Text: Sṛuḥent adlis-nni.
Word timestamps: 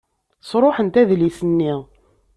Sṛuḥent 0.49 0.99
adlis-nni. 1.01 1.73